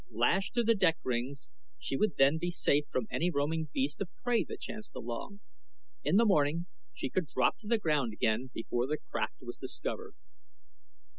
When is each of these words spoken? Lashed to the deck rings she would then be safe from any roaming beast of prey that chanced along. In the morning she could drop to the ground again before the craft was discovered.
Lashed 0.09 0.55
to 0.55 0.63
the 0.63 0.73
deck 0.73 0.97
rings 1.03 1.51
she 1.77 1.95
would 1.95 2.15
then 2.17 2.39
be 2.39 2.49
safe 2.49 2.85
from 2.89 3.05
any 3.11 3.29
roaming 3.29 3.69
beast 3.71 4.01
of 4.01 4.09
prey 4.15 4.43
that 4.45 4.59
chanced 4.59 4.95
along. 4.95 5.41
In 6.03 6.15
the 6.15 6.25
morning 6.25 6.65
she 6.91 7.07
could 7.07 7.27
drop 7.27 7.59
to 7.59 7.67
the 7.67 7.77
ground 7.77 8.11
again 8.11 8.49
before 8.51 8.87
the 8.87 8.97
craft 9.11 9.35
was 9.43 9.57
discovered. 9.57 10.15